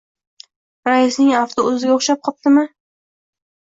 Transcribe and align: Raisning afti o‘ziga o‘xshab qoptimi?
Raisning 0.89 1.31
afti 1.43 1.69
o‘ziga 1.69 1.97
o‘xshab 2.01 2.27
qoptimi? 2.31 2.69